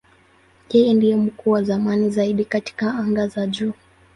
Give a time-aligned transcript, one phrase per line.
[0.71, 3.73] Yeye ndiye mtu wa zamani zaidi katika anga za juu.